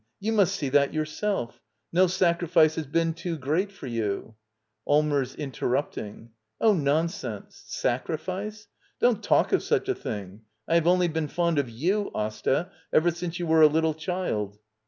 [0.19, 1.61] You must see that yourself.
[1.93, 4.33] No sacrifice has been too great for you—
[4.89, 5.35] Allmers.
[5.35, 8.67] [Interrupting.] Oh, nonsense— sacrifice!
[8.99, 13.11] Don't talk of such a thing— I have only been fond of you, Asta, ever
[13.11, 14.57] since you were a little cjiild.